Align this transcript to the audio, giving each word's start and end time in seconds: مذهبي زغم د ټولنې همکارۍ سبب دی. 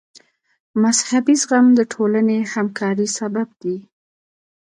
مذهبي 0.81 1.35
زغم 1.41 1.65
د 1.77 1.81
ټولنې 1.93 2.37
همکارۍ 2.53 3.07
سبب 3.17 3.47
دی. 3.61 3.77